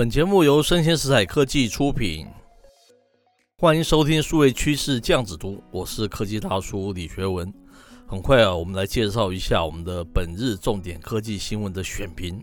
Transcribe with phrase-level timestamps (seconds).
[0.00, 2.26] 本节目由生鲜时采科技出品，
[3.58, 7.52] 欢迎收听数位趋势酱子读，我是科技大叔李学文。
[8.06, 12.42] 很快啊，我们来介绍一下我们的本日重点科技新闻的选评。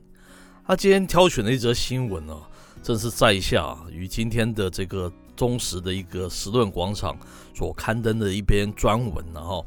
[0.67, 2.47] 他、今天挑选的一则新闻呢、啊，
[2.83, 7.17] 正是在下于今天的这个忠实的一个时论广场
[7.55, 9.65] 所刊登的一篇专文了、啊、哈。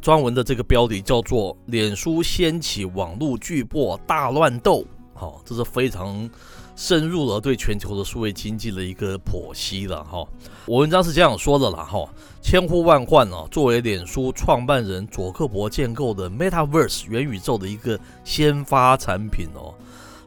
[0.00, 6.28] 专文的这个标题叫做“脸书掀起网络巨擘大乱斗”，好，这是非常
[6.74, 10.26] 深入了对全球的数位经济的一个剖析了哈。
[10.66, 12.08] 我文章是这样说的啦哈，
[12.40, 19.74] 千呼万唤啊，作为脸书创办人佐克伯建构的 Metaverse 元宇宙的一个先发产品哦，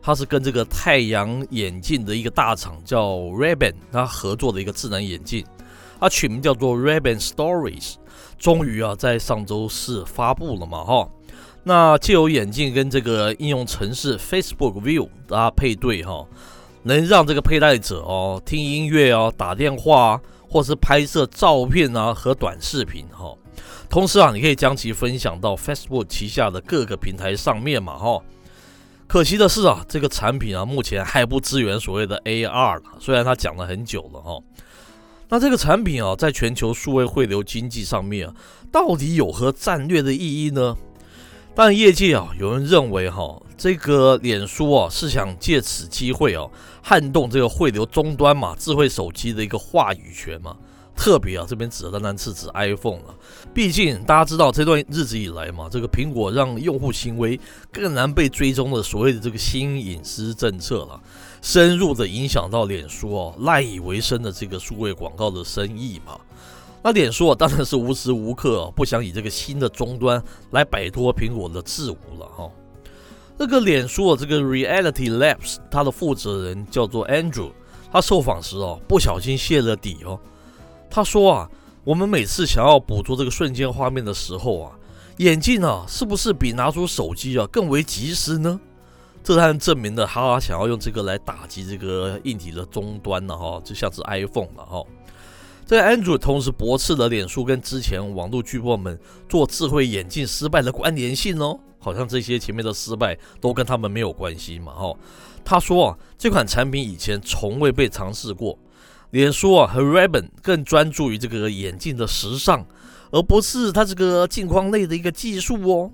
[0.02, 5.44] 它是跟这个太阳眼镜的一个大厂叫 Ray-Ban 它合作的一个智能眼镜，
[6.00, 7.96] 它取名叫做 Ray-Ban Stories。
[8.38, 11.10] 终于啊，在上周四发布了嘛，哈，
[11.66, 16.26] 那借由眼镜跟这个应用程式 Facebook View 大家配对哈，
[16.84, 23.34] 能让这个佩戴者哦听音乐啊、打电话啊或是拍摄照片啊和短视频哈，
[23.90, 28.22] 同时啊，你可以将其分享到 Facebook 旗下的各个平台上面嘛，哈。
[29.08, 34.38] 可惜的是啊，这个产品啊目前还不支援所谓的 AR，虽然它讲了很久了哈。
[35.30, 38.36] 那这个产品啊，在全球数位汇流经济上面啊，
[38.72, 40.76] 到底有何战略的意义呢？
[41.56, 46.50] 但，业界啊，有人认为哈，这个脸书啊是想借此机会啊，
[46.82, 50.58] 撼动这个汇流终端嘛，智慧手机的一个话语权嘛。
[50.96, 53.16] 特别啊，这边指的当然是指 iPhone 了。
[53.54, 57.40] 毕竟大家知道，这段日子以来嘛，这个苹果让用户行为
[57.72, 61.00] 更难被追踪的所谓的这个新隐私政策了，
[61.42, 66.20] 深入的影响到脸书哦赖以为生的这个数位广告的生意嘛。
[66.84, 72.52] 那脸书啊，当然是无时无刻不想以这个新的终端来摆脱苹果的自无了哈。
[73.38, 77.52] 那个脸书的这个 Reality Labs，它的负责人叫做 Andrew，
[77.90, 80.20] 他受访时哦不小心泄了底哦。
[80.90, 81.50] 他说啊，
[81.86, 84.72] 我们每次想要捕捉这个瞬间画面的时候啊，
[85.18, 88.60] 眼镜啊，是不是比拿出手机啊更为及时呢？
[89.24, 94.84] 这当然证明了他想要用这个来打击这个硬体的终端了哈，就像是 iPhone 了哈。
[95.68, 104.94] 个 Andrew 同时驳斥了脸书跟之前网络巨擘们做智慧眼镜失败的关联性哦，好像这些前面的失败都跟他们没有关系嘛哈。
[105.46, 108.58] 他说啊，这款产品以前从未被尝试过。
[109.12, 112.66] 脸书啊和 Ray-Ban 更专注于这个眼镜的时尚，
[113.12, 115.92] 而不是它这个镜框内的一个技术哦。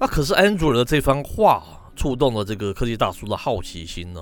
[0.00, 4.20] 那可是 Andrew 的这番话啊，触动了这个科技大叔的好奇心呢。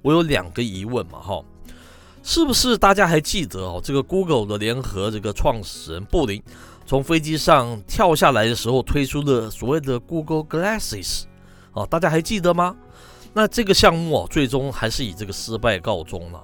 [0.00, 1.42] 我有两个疑问嘛，哈，
[2.28, 3.80] 是不是大家还记得哦？
[3.80, 6.42] 这个 Google 的联合这个创始人布林
[6.84, 11.22] 从飞机上跳下来的时候推出的所谓的 Google Glasses
[11.70, 12.74] 啊，大家还记得吗？
[13.32, 16.42] 那这个项目啊，最终还是以这个失败告终了。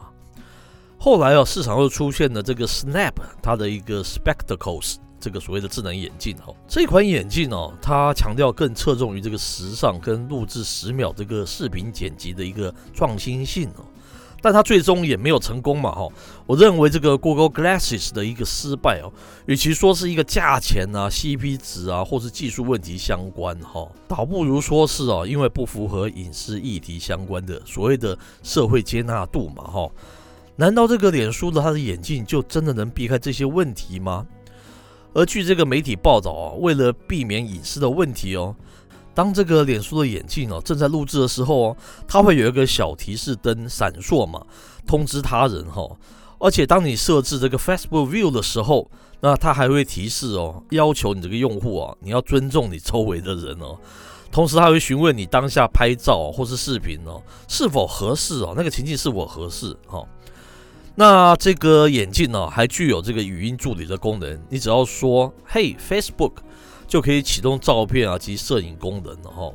[0.98, 6.54] 后来啊，市场又出现了这个 Snap，它的一个 Spectacles，这个所谓的智能眼镜哦。
[6.68, 13.84] 这款眼镜哦，它强调更侧重于这个时尚跟录制十秒这个视频剪辑的一个创新性哦。
[14.42, 16.08] 但它最终也没有成功嘛哈。
[16.44, 19.10] 我认为这个 Google Glasses 的一个失败哦，
[19.46, 29.88] 与其说是一个价钱啊、CP 值啊，或是技术问题相关哈，倒不如说是哦，因为不符合隐私议题相关的所谓的社会接纳度嘛哈。
[30.56, 34.26] 难道这个脸书的它的眼镜就真的能避开这些问题吗？
[35.14, 38.56] 而据这个媒体报道啊，为了避免隐私的问题哦，
[39.14, 44.44] 当这个脸书的眼镜哦正在录制的时候哦，它会有一个小提示灯闪烁嘛，
[44.86, 45.88] 通知他人哈。
[46.38, 48.90] 而且当你设置这个 Facebook View 的时候，
[49.20, 53.78] 那它还会提示哦，要求你这个用户啊，你要尊重你周围的人哦。
[54.32, 60.02] 同时，他会询问你当下拍照或是视频哦是否合适哦，那个情境是否合适哈。
[60.94, 64.42] 那这个眼镜呢，还具有这个语音助理的功能。
[64.48, 66.32] 你只要说“嘿，Facebook”，
[66.92, 69.50] 就可以启动照片啊及摄影功能了哈。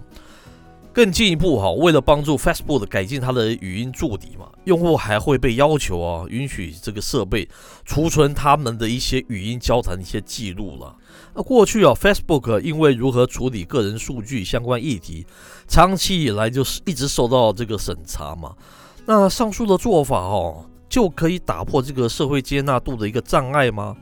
[0.91, 7.47] 更进一步哈，为了帮助 Facebook 改进它的语音助理嘛，用户还会被要求啊，允许这个设备
[7.85, 10.95] 储存他们的一些语音交谈的一些记录了。
[11.35, 15.23] 那过去啊，Facebook 因为如何处理个人数据相关议题，
[15.67, 18.55] 长期以来就是一直受到这个审查嘛。
[19.05, 20.65] 那上述的做法哦。
[20.89, 23.93] 就可以打破这个社会接纳度的一个障碍吗？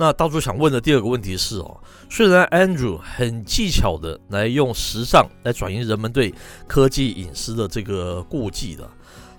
[0.00, 1.76] 那大叔想问的第二个问题是哦，
[2.08, 6.32] 虽然 Andrew 很技巧的来用时尚来转移人们对
[6.68, 8.88] 科技隐私的这个顾忌的，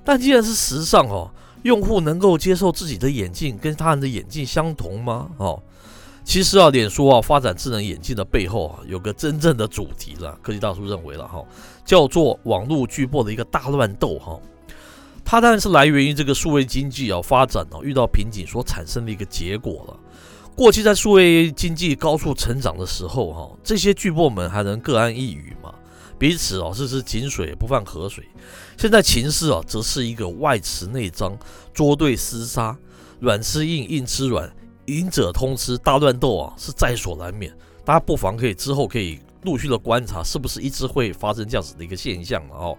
[0.04, 1.32] 但既然是时尚哦，
[1.64, 5.30] 用户能够接受自己的眼镜跟他人的眼镜相同吗？
[5.38, 5.64] 哦，
[6.26, 11.42] 其实啊，脸书啊发展智能眼镜的背后啊，有个真正的主题了，科技大叔认为了哈，
[11.86, 14.38] 叫做网络巨擘的一个大乱斗哈。
[15.24, 19.98] 它当然是来源于这个数位经济啊发展哦遇到瓶颈所产生的一个结果了。
[20.60, 25.74] 过去在数位经济高速成长的时候哈，这些巨擘们还能各安一隅嘛，
[26.18, 28.26] 彼此哦是井水不犯河水。
[28.78, 31.34] 现在情势啊则是一个外弛内张、
[31.74, 32.78] 捉对厮杀、
[33.22, 34.54] 软吃硬、硬吃软、
[34.88, 37.56] 赢者通吃，大乱斗啊是在所难免。
[37.86, 42.78] 大家不妨可以之后可以陆续的观察，是不是一直会发生这样子的一个现象了哦。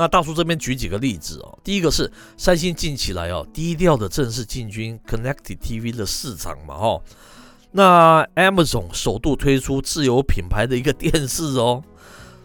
[0.00, 7.00] 那大叔这边举几个例子哦，第一个是三星近期来哦低调的正式进军 Connected TV 的市场嘛哈，
[7.72, 11.82] 那 Amazon 首度推出自有品牌的一个电视哦，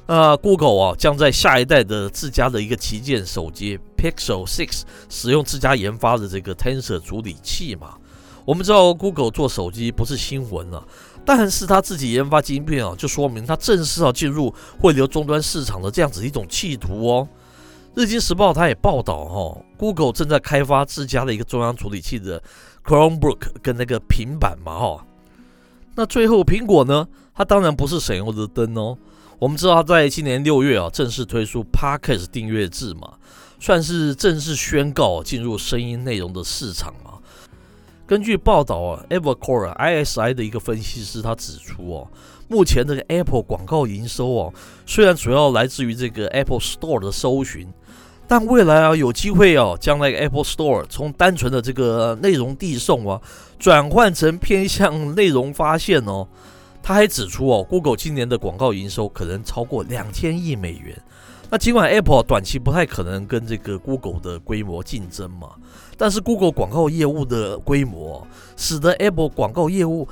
[0.08, 7.94] 那 Google 啊将在下一代的自家的一个旗舰手机 Pixel 6使用自家研发的这个 Tensor 处理器嘛，
[8.46, 10.84] 我们知道 Google 做手机不是新闻了。
[11.24, 17.28] 但是他自己研发晶片啊，就说明他正式要进入汇流终端市场的这样子一种企图哦。
[17.96, 22.42] 日经时报它也报道哈、哦，Google 正在开发自家的一个中央处理器的
[22.84, 25.02] Chromebook 跟那个平板嘛哈、哦。
[25.96, 28.98] 那最后苹果呢，它当然不是省油的灯哦。
[29.38, 33.14] 我们知道它在今年六月啊正式推出 Podcast 订阅制嘛，
[33.60, 37.13] 算是正式宣告进入声音内容的市场嘛。
[38.06, 42.08] 根据报道啊，Evercore ISI 的一个分析师他指出哦。
[42.50, 44.54] 目前这个 Apple 广告营收哦，
[44.86, 47.68] 虽然主要来自于这个 Apple Store 的搜寻，
[48.28, 53.20] 但未来啊有机会哦，将那个 Apple Store 从单纯的这个内容递送啊，
[53.58, 56.28] 转换成偏向内容发现哦。
[56.84, 61.02] 他还指出哦，Google 今年的广告营收可能超过两千亿美元。
[61.54, 65.50] 那尽管 Apple 短期不太可能跟这个 Google 的规模竞争嘛，
[65.96, 68.26] 但是 Google 广告业务的规模，
[68.58, 70.08] 使得 Apple 广告业务。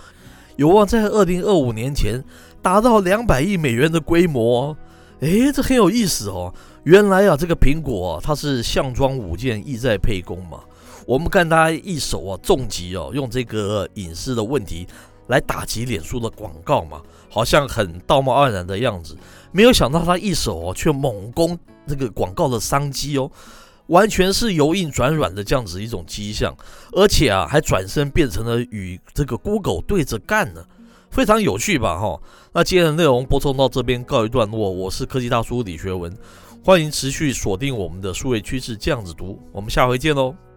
[0.57, 2.23] 有望在二零二五年前
[2.61, 4.77] 达到两百亿美元的规模，
[5.21, 6.53] 诶，这很有意思哦。
[6.83, 10.59] 原来啊，这个苹果啊，它是项庄舞剑，意在沛公嘛。
[11.07, 14.85] 我们看它一手啊，重击哦，用这个隐私的问题
[15.27, 19.17] 来打击脸书的广告嘛，好像很道貌岸然的样子。
[19.51, 21.57] 没有想到他一手哦，却猛攻
[21.87, 23.29] 这个广告的商机哦。
[23.87, 26.55] 完全是由硬转软的这样子一种迹象，
[26.93, 30.63] 而且啊，还转身变成了与这个 Google 对着干呢，
[31.09, 31.99] 非常有趣吧？
[31.99, 32.17] 哈，
[32.53, 36.15] 那今天的内容播送到这边告一段落，我是科技大叔李学文，
[36.63, 40.50] 欢迎持续锁定我们的数位趋势这样子读，我们下回见喽。